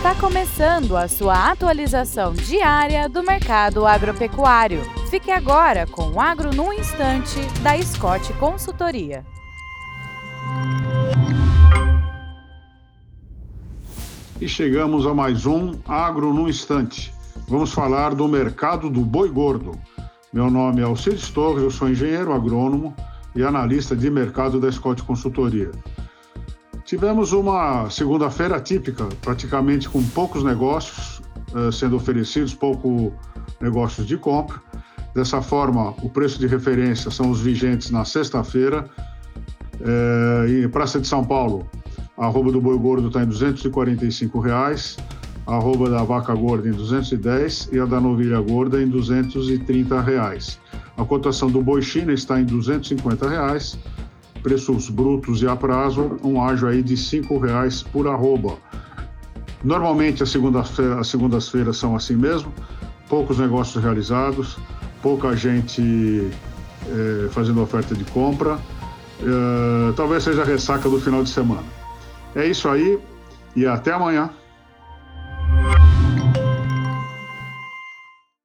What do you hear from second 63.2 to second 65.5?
negócios realizados, pouca